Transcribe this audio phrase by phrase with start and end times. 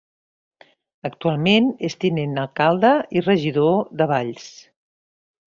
[1.09, 4.49] Actualment és tinent d'alcalde i regidor de Valls.